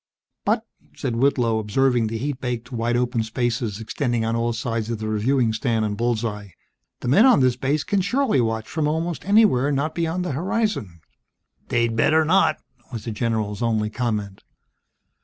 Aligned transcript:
"But" 0.45 0.65
said 0.97 1.17
Whitlow, 1.17 1.59
observing 1.59 2.07
the 2.07 2.17
heat 2.17 2.41
baked 2.41 2.71
wide 2.71 2.97
open 2.97 3.21
spaces 3.21 3.79
extending 3.79 4.25
on 4.25 4.35
all 4.35 4.51
sides 4.51 4.89
of 4.89 4.97
the 4.97 5.07
reviewing 5.07 5.53
stand 5.53 5.85
and 5.85 5.95
bull's 5.95 6.25
eye, 6.25 6.55
"the 7.01 7.07
men 7.07 7.27
on 7.27 7.39
this 7.39 7.55
base 7.55 7.83
can 7.83 8.01
surely 8.01 8.41
watch 8.41 8.67
from 8.67 8.87
almost 8.87 9.23
anywhere 9.25 9.71
not 9.71 9.93
beyond 9.93 10.25
the 10.25 10.31
horizon." 10.31 11.01
"They'd 11.67 11.95
better 11.95 12.25
not!" 12.25 12.57
was 12.91 13.05
the 13.05 13.11
general's 13.11 13.61
only 13.61 13.91
comment. 13.91 14.43